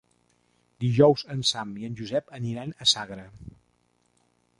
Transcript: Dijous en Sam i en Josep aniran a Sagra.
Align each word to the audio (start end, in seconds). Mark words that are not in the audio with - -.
Dijous 0.83 1.23
en 1.35 1.43
Sam 1.49 1.75
i 1.81 1.85
en 1.89 1.97
Josep 1.99 2.33
aniran 2.39 2.73
a 2.87 2.89
Sagra. 2.93 3.27